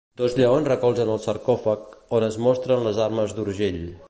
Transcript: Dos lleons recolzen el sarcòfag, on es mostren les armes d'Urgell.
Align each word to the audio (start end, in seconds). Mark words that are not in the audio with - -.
Dos 0.19 0.33
lleons 0.37 0.69
recolzen 0.71 1.11
el 1.17 1.21
sarcòfag, 1.27 1.85
on 2.21 2.27
es 2.31 2.41
mostren 2.49 2.87
les 2.89 3.07
armes 3.11 3.37
d'Urgell. 3.39 3.83